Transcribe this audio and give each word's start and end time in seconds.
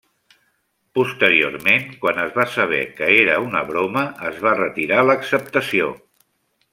Posteriorment, 0.99 1.85
quan 2.05 2.21
es 2.23 2.33
va 2.39 2.45
saber 2.55 2.79
que 3.01 3.09
era 3.19 3.35
una 3.49 3.63
broma, 3.69 4.07
es 4.31 4.41
va 4.47 4.55
retirar 4.61 5.05
l'acceptació. 5.11 5.93